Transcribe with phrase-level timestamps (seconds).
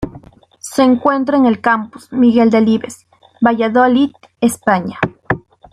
[0.57, 3.05] Se encuentra en el Campus Miguel Delibes,
[3.39, 4.97] Valladolid, España.